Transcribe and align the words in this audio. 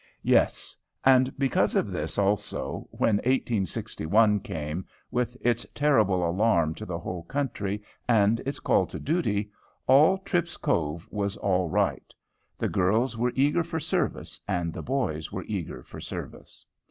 Yes! 0.23 0.75
and 1.05 1.31
because 1.37 1.75
of 1.75 1.91
this 1.91 2.17
also, 2.17 2.87
when 2.89 3.17
1861 3.17 4.39
came 4.39 4.83
with 5.11 5.37
its 5.41 5.63
terrible 5.75 6.27
alarm 6.27 6.73
to 6.73 6.87
the 6.87 6.97
whole 6.97 7.21
country, 7.21 7.83
and 8.09 8.39
its 8.39 8.59
call 8.59 8.87
to 8.87 8.99
duty, 8.99 9.51
all 9.85 10.17
Tripp's 10.17 10.57
Cove 10.57 11.07
was 11.11 11.37
all 11.37 11.69
right. 11.69 12.15
The 12.57 12.67
girls 12.67 13.15
were 13.15 13.31
eager 13.35 13.63
for 13.63 13.79
service, 13.79 14.41
and 14.47 14.73
the 14.73 14.81
boys 14.81 15.31
were 15.31 15.45
eager 15.47 15.83
for 15.83 16.01
service. 16.01 16.65